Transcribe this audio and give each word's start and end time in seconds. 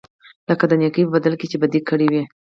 لکه 0.49 0.65
د 0.67 0.73
نېکۍ 0.81 1.03
په 1.05 1.11
بدل 1.15 1.33
کې 1.39 1.45
چې 1.51 1.57
بدي 1.61 1.81
کړې 1.89 2.07
وي. 2.11 2.23